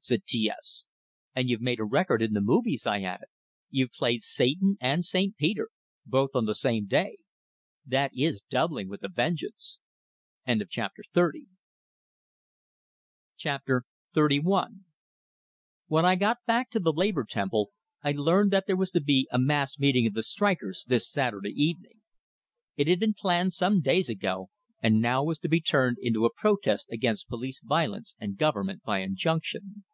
[0.00, 0.86] said T S.
[1.34, 3.26] "And you've made a record in the movies." I added.
[3.68, 5.36] "You've played Satan and St.
[5.36, 5.70] Peter,
[6.06, 7.18] both on the same day!
[7.84, 9.80] That is 'doubling' with a vengeance!"
[10.46, 11.42] XXXI
[15.88, 17.72] When I got back to the Labor Temple,
[18.02, 21.50] I learned that there was to be a mass meeting of the strikers this Saturday
[21.52, 22.00] evening.
[22.76, 24.48] It had been planned some days ago,
[24.80, 29.00] and now was to be turned into a protest against police violence and "government by
[29.00, 29.84] injunction."